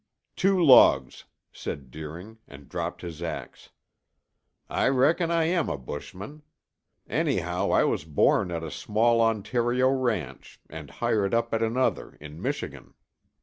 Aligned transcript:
"Two 0.35 0.59
logs," 0.59 1.25
said 1.51 1.91
Deering 1.91 2.39
and 2.47 2.67
dropped 2.67 3.03
his 3.03 3.21
ax. 3.21 3.69
"I 4.67 4.87
reckon 4.87 5.29
I 5.29 5.43
am 5.43 5.69
a 5.69 5.77
bushman. 5.77 6.41
Anyhow 7.07 7.69
I 7.69 7.83
was 7.83 8.03
born 8.03 8.49
at 8.49 8.63
a 8.63 8.71
small 8.71 9.21
Ontario 9.21 9.89
ranch, 9.89 10.59
and 10.67 10.89
hired 10.89 11.35
up 11.35 11.53
at 11.53 11.61
another 11.61 12.15
in 12.19 12.41
Michigan." 12.41 12.95